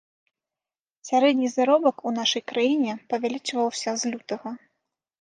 [1.09, 4.61] Сярэдні заробак у нашай краіне павялічваўся з лютага.